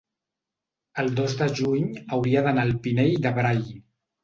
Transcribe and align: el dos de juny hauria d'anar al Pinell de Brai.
el 1.03 1.11
dos 1.19 1.35
de 1.41 1.49
juny 1.59 1.85
hauria 2.17 2.45
d'anar 2.49 2.65
al 2.71 2.75
Pinell 2.89 3.17
de 3.29 3.37
Brai. 3.39 3.65